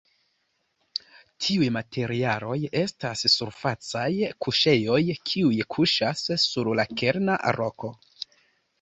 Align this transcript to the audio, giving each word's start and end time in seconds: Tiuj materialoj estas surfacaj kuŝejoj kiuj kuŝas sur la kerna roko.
Tiuj 1.47 1.67
materialoj 1.75 2.55
estas 2.81 3.23
surfacaj 3.35 4.09
kuŝejoj 4.47 4.99
kiuj 5.31 5.55
kuŝas 5.77 6.27
sur 6.49 6.75
la 6.83 6.91
kerna 7.05 7.41
roko. 7.63 7.97